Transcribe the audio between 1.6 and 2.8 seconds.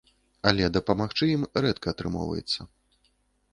рэдка атрымоўваецца.